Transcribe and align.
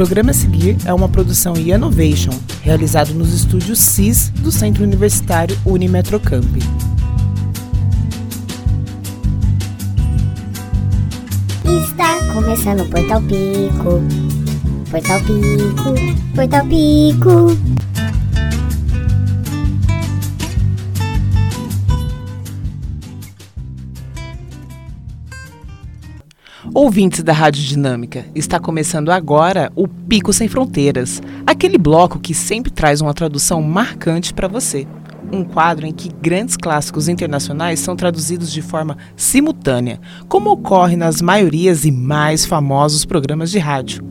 programa 0.00 0.30
a 0.30 0.34
seguir 0.34 0.78
é 0.86 0.94
uma 0.94 1.10
produção 1.10 1.54
Innovation, 1.58 2.30
realizado 2.62 3.12
nos 3.12 3.34
estúdios 3.34 3.78
CIS 3.78 4.30
do 4.30 4.50
Centro 4.50 4.82
Universitário 4.82 5.54
Unimetrocamp. 5.62 6.56
Está 11.66 12.32
começando 12.32 12.80
o 12.80 12.88
Portal 12.88 13.20
Pico. 13.20 14.02
Portal 14.90 15.20
Pico, 15.20 16.34
Portal 16.34 16.66
Pico. 16.66 17.89
Ouvintes 26.74 27.22
da 27.22 27.32
Rádio 27.32 27.62
Dinâmica, 27.62 28.26
está 28.34 28.60
começando 28.60 29.10
agora 29.10 29.72
o 29.74 29.88
Pico 29.88 30.30
Sem 30.30 30.46
Fronteiras, 30.46 31.22
aquele 31.46 31.78
bloco 31.78 32.18
que 32.18 32.34
sempre 32.34 32.70
traz 32.70 33.00
uma 33.00 33.14
tradução 33.14 33.62
marcante 33.62 34.34
para 34.34 34.46
você. 34.46 34.86
Um 35.32 35.42
quadro 35.42 35.86
em 35.86 35.92
que 35.92 36.10
grandes 36.20 36.58
clássicos 36.58 37.08
internacionais 37.08 37.80
são 37.80 37.96
traduzidos 37.96 38.52
de 38.52 38.60
forma 38.60 38.98
simultânea, 39.16 40.00
como 40.28 40.50
ocorre 40.50 40.96
nas 40.96 41.22
maiorias 41.22 41.86
e 41.86 41.90
mais 41.90 42.44
famosos 42.44 43.06
programas 43.06 43.50
de 43.50 43.58
rádio. 43.58 44.04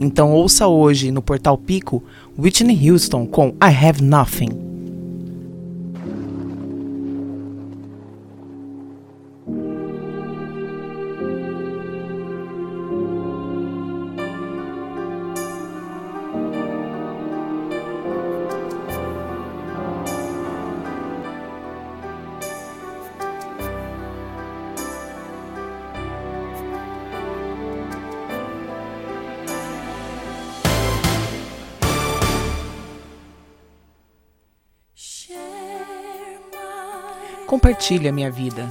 Então 0.00 0.32
ouça 0.32 0.66
hoje 0.66 1.10
no 1.10 1.20
Portal 1.20 1.58
Pico 1.58 2.02
Whitney 2.38 2.90
Houston 2.90 3.26
com 3.26 3.48
I 3.62 3.86
Have 3.86 4.02
Nothing. 4.02 4.69
Compartilhe 37.50 38.06
a 38.06 38.12
minha 38.12 38.30
vida. 38.30 38.68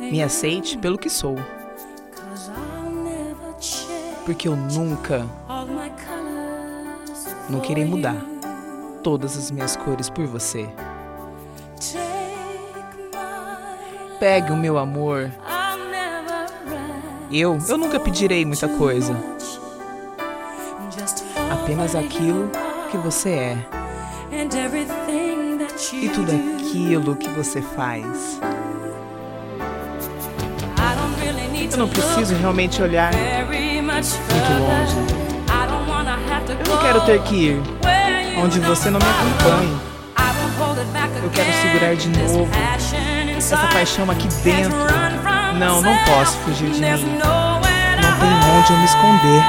Me 0.00 0.22
aceite 0.22 0.78
pelo 0.78 0.96
que 0.96 1.10
sou. 1.10 1.36
Porque 4.24 4.48
eu 4.48 4.56
nunca, 4.56 5.26
não 7.50 7.62
irei 7.62 7.84
mudar 7.84 8.16
todas 9.02 9.36
as 9.36 9.50
minhas 9.50 9.76
cores 9.76 10.08
por 10.08 10.26
você. 10.26 10.66
Pegue 14.18 14.50
o 14.50 14.56
meu 14.56 14.78
amor. 14.78 15.30
Eu, 17.30 17.58
eu 17.68 17.76
nunca 17.76 18.00
pedirei 18.00 18.46
muita 18.46 18.66
coisa. 18.66 19.14
Apenas 21.52 21.94
aquilo 21.94 22.50
que 22.90 22.96
você 22.96 23.28
é 23.28 23.77
e 25.92 26.08
tudo 26.08 26.32
aquilo 26.32 27.16
que 27.16 27.28
você 27.30 27.62
faz. 27.62 28.40
Eu 31.70 31.78
não 31.78 31.88
preciso 31.88 32.34
realmente 32.34 32.82
olhar 32.82 33.12
muito 33.14 34.52
longe. 34.60 34.96
Eu 36.48 36.74
não 36.74 36.82
quero 36.82 37.00
ter 37.02 37.22
que 37.22 37.34
ir 37.34 37.62
onde 38.42 38.60
você 38.60 38.90
não 38.90 38.98
me 38.98 39.06
acompanhe. 39.06 39.76
Eu 41.22 41.30
quero 41.30 41.52
segurar 41.52 41.94
de 41.94 42.08
novo 42.08 42.48
essa 43.36 43.56
paixão 43.68 44.10
aqui 44.10 44.28
dentro. 44.42 44.76
Não, 45.58 45.80
não 45.82 45.96
posso 46.04 46.36
fugir 46.38 46.70
de 46.70 46.80
mim. 46.80 47.18
Não 47.18 47.60
tem 47.60 48.50
onde 48.58 48.72
eu 48.72 48.78
me 48.78 48.84
esconder. 48.84 49.42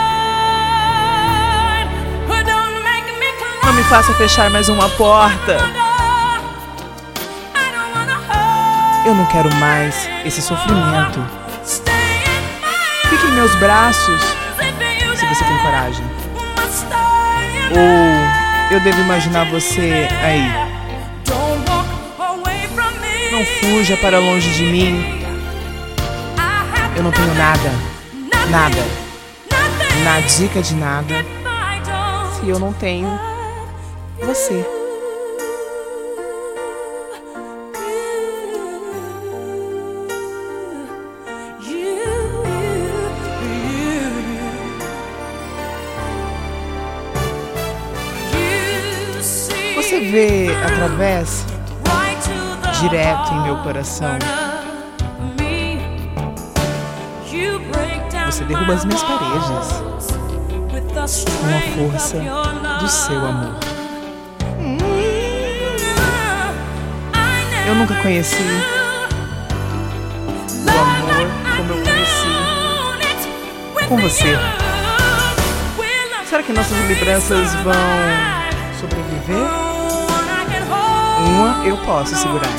Não 3.64 3.74
me 3.74 3.84
faça 3.84 4.14
fechar 4.14 4.50
mais 4.50 4.70
uma 4.70 4.90
porta. 4.90 5.89
Eu 9.06 9.16
não 9.16 9.26
quero 9.26 9.54
mais 9.56 10.10
esse 10.26 10.42
sofrimento. 10.42 11.20
Fique 13.10 13.26
em 13.26 13.32
meus 13.32 13.56
braços, 13.56 14.22
se 15.16 15.26
você 15.26 15.44
tem 15.46 15.58
coragem. 15.60 16.06
Ou 17.72 18.76
eu 18.76 18.80
devo 18.82 19.02
imaginar 19.02 19.46
você 19.50 20.08
aí. 20.22 20.70
Não 23.32 23.46
fuja 23.46 23.96
para 23.98 24.20
longe 24.20 24.52
de 24.54 24.64
mim. 24.64 25.24
Eu 26.96 27.04
não 27.04 27.12
tenho 27.12 27.34
nada, 27.36 27.72
nada, 28.50 28.86
na 30.04 30.20
dica 30.20 30.62
de 30.62 30.76
nada, 30.76 31.26
se 32.34 32.50
eu 32.50 32.60
não 32.60 32.74
tenho 32.74 33.08
você. 34.22 34.79
Vê 50.00 50.50
através 50.66 51.46
direto 52.80 53.34
em 53.34 53.44
meu 53.44 53.58
coração. 53.58 54.18
Você 58.26 58.44
derruba 58.46 58.74
as 58.74 58.86
minhas 58.86 59.04
paredes 59.04 59.84
com 61.02 61.48
a 61.48 61.62
força 61.76 62.18
do 62.80 62.88
seu 62.88 63.26
amor. 63.26 63.56
Eu 67.68 67.76
nunca 67.76 67.96
conheci 67.96 68.36
o 70.66 70.70
amor 70.70 71.28
como 71.58 71.74
eu 71.74 71.84
conheci 71.84 72.40
com 73.88 73.98
você. 73.98 74.38
Será 76.30 76.44
que 76.44 76.54
nossas 76.54 76.78
lembranças 76.88 77.54
vão 77.56 77.74
sobreviver? 78.80 79.69
Uma 81.28 81.66
eu 81.66 81.78
posso 81.78 82.16
segurar. 82.16 82.50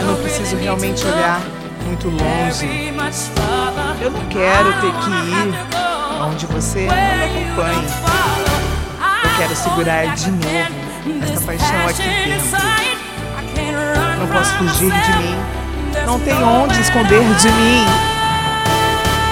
Eu 0.00 0.06
não 0.06 0.16
preciso 0.16 0.56
realmente 0.56 1.04
olhar 1.06 1.40
muito 1.84 2.08
longe. 2.08 2.92
Eu 4.00 4.10
não 4.10 4.20
quero 4.28 4.72
ter 4.80 4.92
que 4.92 5.10
ir 5.10 5.54
onde 6.22 6.46
você 6.46 6.86
não 6.86 6.94
me 6.94 7.24
acompanhe. 7.24 7.86
Eu 9.24 9.30
quero 9.38 9.56
segurar 9.56 10.14
de 10.14 10.30
novo 10.30 10.86
essa 11.22 11.40
paixão 11.46 11.88
aqui 11.88 12.02
dentro. 12.24 12.58
Não 14.18 14.26
posso 14.26 14.52
fugir 14.58 14.92
de 14.92 15.18
mim. 15.18 15.36
Não 16.04 16.20
tem 16.20 16.42
onde 16.42 16.80
esconder 16.80 17.22
de 17.36 17.50
mim. 17.50 17.84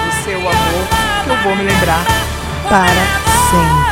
O 0.07 0.23
seu 0.23 0.39
amor 0.39 0.87
que 1.23 1.29
eu 1.29 1.37
vou 1.43 1.55
me 1.55 1.63
lembrar 1.63 2.03
para 2.67 2.87
sempre. 3.49 3.84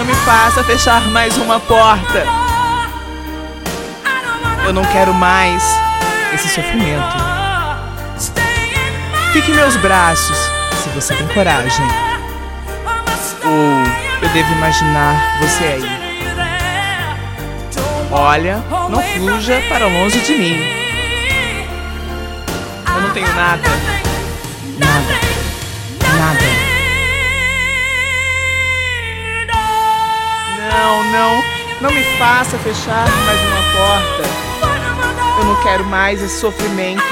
Não 0.00 0.06
me 0.06 0.14
faça 0.14 0.64
fechar 0.64 1.02
mais 1.10 1.36
uma 1.36 1.60
porta. 1.60 2.24
Eu 4.64 4.72
não 4.72 4.82
quero 4.82 5.12
mais 5.12 5.62
esse 6.32 6.48
sofrimento. 6.48 7.18
Fique 9.34 9.50
em 9.50 9.54
meus 9.54 9.76
braços, 9.76 10.38
se 10.82 10.88
você 10.94 11.14
tem 11.14 11.28
coragem. 11.28 11.84
Ou 13.44 14.22
eu 14.22 14.28
devo 14.30 14.50
imaginar 14.54 15.38
você 15.38 15.64
aí. 15.64 16.00
Olha, 18.10 18.56
não 18.88 19.02
fuja 19.02 19.62
para 19.68 19.86
longe 19.86 20.18
de 20.20 20.32
mim. 20.32 20.62
Eu 22.86 23.02
não 23.02 23.10
tenho 23.10 23.34
nada. 23.34 23.68
Nada. 24.78 25.20
Nada. 26.18 26.69
Faça 32.20 32.58
fechar 32.58 33.08
mais 33.24 33.40
uma 33.40 33.62
porta. 33.72 34.22
Eu 35.38 35.44
não 35.46 35.62
quero 35.62 35.86
mais 35.86 36.22
esse 36.22 36.38
sofrimento. 36.38 37.02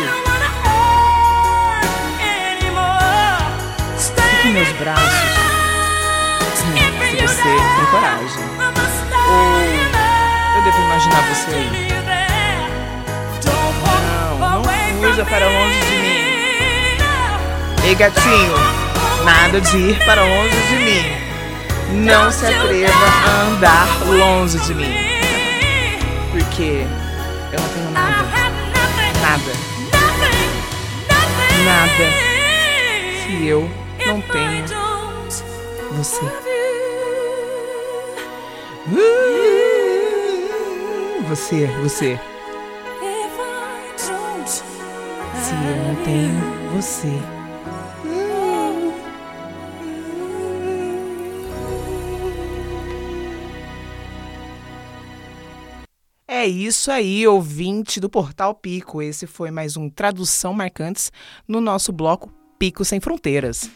Fique 3.97 4.49
em 4.49 4.53
meus 4.53 4.71
braços. 4.73 5.09
Se 6.55 7.17
você 7.17 7.43
tem 7.43 7.87
coragem. 7.91 8.45
Ou 9.31 10.59
eu 10.59 10.65
devo 10.65 10.79
imaginar 10.83 11.23
você 11.23 11.55
aí. 11.55 11.89
fuja 15.01 15.25
para 15.25 15.47
longe 15.49 15.81
de 15.81 15.97
mim. 15.97 16.19
Ei, 17.83 17.95
gatinho, 17.95 18.55
nada 19.25 19.59
de 19.59 19.77
ir 19.79 20.05
para 20.05 20.23
longe 20.23 20.57
de 20.69 20.77
mim. 20.77 21.28
Não 21.90 22.31
se 22.31 22.46
atreva 22.46 22.93
a 22.93 23.43
andar 23.49 23.88
longe 24.06 24.58
de 24.61 24.75
mim. 24.75 24.94
Porque 26.31 26.87
eu 27.52 27.61
não 27.61 27.69
tenho 27.69 27.90
nada. 27.90 28.25
Nada. 29.23 29.52
Nada. 31.64 32.05
Se 33.23 33.46
eu 33.46 33.70
não 34.06 34.20
tenho 34.20 34.64
você. 35.93 36.25
Você, 41.29 41.67
você. 41.82 42.20
Se 45.35 45.52
eu 45.52 45.76
não 45.87 45.94
tenho 46.05 46.40
você. 46.75 47.38
Isso 56.49 56.91
aí, 56.91 57.27
ouvinte 57.27 58.00
do 58.00 58.09
Portal 58.09 58.55
Pico. 58.55 59.03
Esse 59.03 59.27
foi 59.27 59.50
mais 59.50 59.77
um 59.77 59.89
Tradução 59.89 60.53
Marcantes 60.55 61.12
no 61.47 61.61
nosso 61.61 61.93
bloco 61.93 62.33
Pico 62.59 62.85
Sem 62.85 63.00
Fronteiras. 63.00 63.71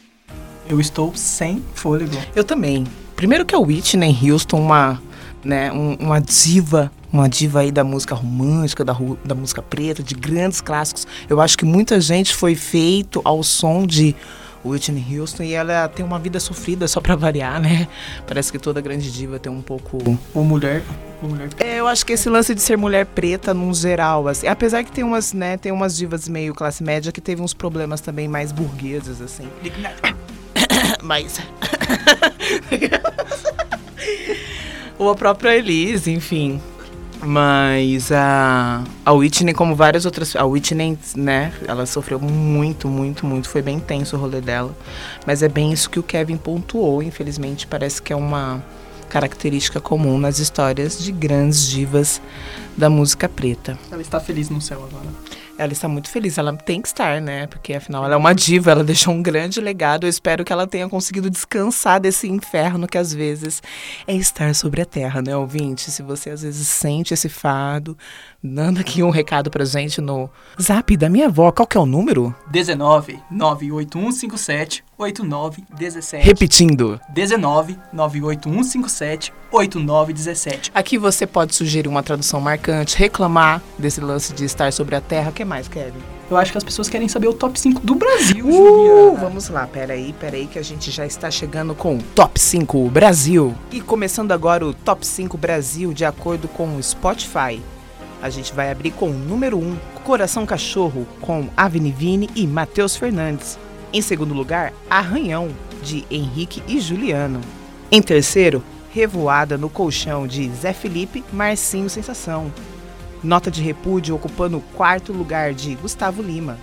Eu 0.69 0.81
estou 0.81 1.15
sem 1.15 1.63
fôlego. 1.75 2.17
Eu 2.35 2.45
também. 2.45 2.87
Primeiro 3.15 3.45
que 3.45 3.55
a 3.55 3.59
Whitney 3.59 4.17
Houston, 4.23 4.61
uma, 4.61 5.01
né, 5.45 5.71
um, 5.73 5.95
uma 5.97 6.21
diva, 6.21 6.91
uma 7.13 7.29
diva 7.29 7.61
aí 7.61 7.71
da 7.71 7.85
música 7.85 8.15
romântica, 8.15 8.85
da, 8.85 8.97
da 9.25 9.35
música 9.35 9.61
preta, 9.61 10.03
de 10.03 10.15
grandes 10.15 10.61
clássicos. 10.61 11.07
Eu 11.29 11.41
acho 11.41 11.59
que 11.59 11.65
muita 11.65 12.01
gente 12.01 12.35
foi 12.35 12.55
feito 12.55 13.21
ao 13.25 13.43
som 13.43 13.87
de 13.87 14.17
Whitney 14.65 15.19
Houston 15.19 15.43
e 15.43 15.53
ela 15.53 15.89
tem 15.89 16.05
uma 16.05 16.19
vida 16.19 16.39
sofrida 16.39 16.87
só 16.87 17.01
pra 17.01 17.17
variar, 17.17 17.61
né? 17.61 17.89
Parece 18.27 18.53
que 18.53 18.59
toda 18.59 18.81
grande 18.81 19.11
diva 19.11 19.39
tem 19.39 19.51
um 19.51 19.63
pouco. 19.63 19.99
Ou 20.35 20.45
mulher. 20.45 20.83
Ou 21.23 21.29
mulher. 21.29 21.49
É, 21.59 21.81
eu 21.81 21.87
acho 21.87 22.07
que 22.07 22.13
esse 22.13 22.29
lance 22.29 22.55
de 22.55 22.61
ser 22.61 22.77
mulher 22.77 23.07
preta 23.07 23.53
num 23.53 23.75
geral, 23.75 24.29
assim. 24.29 24.47
Apesar 24.47 24.85
que 24.85 24.93
tem 24.93 25.05
umas, 25.05 25.33
né, 25.33 25.57
tem 25.57 25.73
umas 25.73 25.97
divas 25.97 26.29
meio 26.29 26.55
classe 26.55 26.83
média 26.83 27.11
que 27.11 27.21
teve 27.21 27.43
uns 27.43 27.55
problemas 27.55 28.01
também 28.01 28.29
mais 28.29 28.53
burgueses, 28.53 29.21
assim. 29.21 29.49
Mas. 31.03 31.41
Ou 34.99 35.11
a 35.11 35.15
própria 35.17 35.57
Elise, 35.57 36.13
enfim. 36.13 36.61
Mas 37.23 38.11
a, 38.11 38.83
a 39.05 39.13
Whitney, 39.13 39.55
como 39.55 39.77
várias 39.77 40.05
outras. 40.05 40.35
A 40.35 40.45
Whitney, 40.45 40.99
né? 41.17 41.53
Ela 41.67 41.87
sofreu 41.87 42.19
muito, 42.19 42.89
muito, 42.89 43.25
muito. 43.25 43.49
Foi 43.49 43.63
bem 43.63 43.79
tenso 43.79 44.17
o 44.17 44.19
rolê 44.19 44.41
dela. 44.41 44.75
Mas 45.27 45.43
é 45.43 45.49
bem 45.49 45.73
isso 45.73 45.89
que 45.89 45.99
o 45.99 46.03
Kevin 46.03 46.37
pontuou. 46.37 47.03
Infelizmente, 47.03 47.67
parece 47.67 48.03
que 48.03 48.13
é 48.13 48.17
uma 48.17 48.63
característica 49.09 49.81
comum 49.81 50.19
nas 50.19 50.39
histórias 50.39 50.99
de 50.99 51.13
grandes 51.13 51.69
divas 51.69 52.21
da 52.77 52.89
música 52.89 53.29
preta. 53.29 53.79
Ela 53.91 54.01
está 54.01 54.19
feliz 54.19 54.49
no 54.49 54.61
céu 54.61 54.83
agora. 54.83 55.07
Ela 55.63 55.73
está 55.73 55.89
muito 55.89 56.09
feliz, 56.09 56.39
ela 56.39 56.57
tem 56.57 56.81
que 56.81 56.89
estar, 56.89 57.21
né? 57.21 57.47
Porque 57.47 57.75
afinal 57.75 58.05
ela 58.05 58.15
é 58.15 58.17
uma 58.17 58.35
diva, 58.35 58.71
ela 58.71 58.83
deixou 58.85 59.15
um 59.15 59.23
grande 59.23 59.61
legado. 59.61 60.05
Eu 60.05 60.11
espero 60.11 60.45
que 60.45 60.53
ela 60.53 60.67
tenha 60.67 60.89
conseguido 60.89 61.31
descansar 61.31 62.01
desse 62.01 62.29
inferno 62.29 62.87
que 62.87 62.99
às 62.99 63.13
vezes 63.13 63.63
é 64.07 64.15
estar 64.15 64.55
sobre 64.55 64.83
a 64.83 64.87
terra, 64.87 65.23
né, 65.23 65.37
ouvinte? 65.37 65.91
Se 65.91 66.03
você 66.03 66.31
às 66.31 66.43
vezes 66.43 66.69
sente 66.69 67.15
esse 67.15 67.29
fado, 67.29 67.97
dando 68.43 68.81
aqui 68.81 69.03
um 69.03 69.11
recado 69.11 69.51
pra 69.51 69.65
gente 69.65 70.01
no 70.01 70.29
zap 70.61 70.97
da 70.97 71.09
minha 71.09 71.27
avó. 71.27 71.53
Qual 71.53 71.67
que 71.67 71.77
é 71.77 71.81
o 71.81 71.87
número? 71.87 72.35
19 72.51 73.21
98157 73.31 74.85
8917. 74.99 76.25
Repetindo. 76.25 77.01
19 77.09 77.79
98157 77.93 79.33
8917. 79.51 80.73
Aqui 80.75 80.99
você 80.99 81.27
pode 81.27 81.55
sugerir 81.55 81.89
uma 81.89 82.03
tradução 82.03 82.41
marcante, 82.41 82.97
reclamar 82.97 83.63
desse 83.79 84.01
lance 84.01 84.33
de 84.33 84.45
estar 84.45 84.73
sobre 84.73 84.97
a 84.97 85.01
terra. 85.01 85.31
O 85.31 85.33
que 85.33 85.45
mais, 85.45 85.69
Kevin? 85.69 86.01
Eu 86.31 86.37
acho 86.37 86.51
que 86.51 86.59
as 86.59 86.65
pessoas 86.65 86.89
querem 86.89 87.09
saber 87.09 87.29
o 87.29 87.35
top 87.35 87.61
5 87.61 87.81
do 87.85 87.95
Brasil, 87.95 88.47
Uh, 88.49 89.17
vamos 89.17 89.49
lá, 89.51 89.67
peraí, 89.67 90.15
peraí, 90.19 90.47
que 90.47 90.59
a 90.59 90.63
gente 90.63 90.91
já 90.91 91.05
está 91.05 91.31
chegando 91.31 91.75
com 91.75 91.97
o 91.97 92.03
Top 92.15 92.41
5 92.41 92.89
Brasil. 92.89 93.55
E 93.71 93.81
começando 93.81 94.33
agora 94.33 94.67
o 94.67 94.73
Top 94.73 95.07
5 95.07 95.37
Brasil, 95.37 95.93
de 95.93 96.05
acordo 96.05 96.49
com 96.49 96.77
o 96.77 96.83
Spotify. 96.83 97.61
A 98.23 98.31
gente 98.31 98.55
vai 98.55 98.71
abrir 98.71 98.93
com 98.93 99.11
o 99.11 99.19
número 99.19 99.59
1, 99.59 99.77
Coração 100.05 100.47
Cachorro, 100.47 101.09
com 101.21 101.49
Avni 101.57 101.91
Vini 101.91 102.31
e 102.37 102.47
Matheus 102.47 102.95
Fernandes. 102.95 103.59
Em 103.93 104.01
segundo 104.01 104.33
lugar, 104.33 104.73
Arranhão, 104.89 105.49
de 105.83 106.05
Henrique 106.09 106.63
e 106.69 106.81
Juliano. 106.81 107.41
Em 107.91 108.01
terceiro, 108.01 108.63
Revoada 108.95 109.59
no 109.59 109.69
Colchão, 109.69 110.27
de 110.27 110.49
Zé 110.51 110.73
Felipe, 110.73 111.25
Marcinho 111.33 111.91
Sensação. 111.91 112.53
Nota 113.25 113.51
de 113.51 113.61
repúdio 113.61 114.15
ocupando 114.15 114.59
o 114.59 114.63
quarto 114.77 115.13
lugar 115.13 115.53
de 115.53 115.75
Gustavo 115.75 116.23
Lima. 116.23 116.59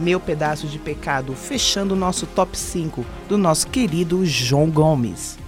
Meu 0.00 0.18
Pedaço 0.18 0.66
de 0.66 0.78
Pecado, 0.78 1.34
fechando 1.34 1.92
o 1.92 1.96
nosso 1.96 2.24
top 2.26 2.56
5 2.56 3.04
do 3.28 3.36
nosso 3.36 3.66
querido 3.66 4.24
João 4.24 4.70
Gomes. 4.70 5.38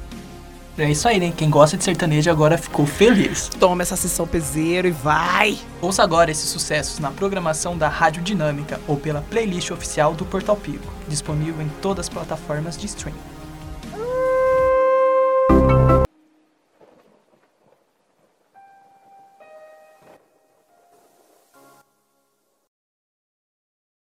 É 0.79 0.89
isso 0.89 1.09
aí, 1.09 1.19
né? 1.19 1.33
Quem 1.37 1.51
gosta 1.51 1.77
de 1.77 1.83
sertanejo 1.83 2.31
agora 2.31 2.57
ficou 2.57 2.87
feliz. 2.87 3.49
Toma 3.49 3.83
essa 3.83 3.97
sessão 3.97 4.29
peseiro 4.29 4.87
e 4.87 4.93
vai! 4.93 5.59
Ouça 5.83 6.05
agora 6.05 6.31
esses 6.31 6.49
sucessos 6.49 7.01
na 7.01 7.11
programação 7.11 7.77
da 7.77 7.89
Rádio 7.89 8.23
Dinâmica 8.23 8.81
ou 8.87 8.97
pela 8.97 9.21
playlist 9.23 9.73
oficial 9.73 10.15
do 10.15 10.25
Portal 10.25 10.57
Pico, 10.57 10.87
disponível 11.09 11.63
em 11.63 11.69
todas 11.83 12.07
as 12.07 12.09
plataformas 12.09 12.77
de 12.77 12.87
streaming. 12.87 13.38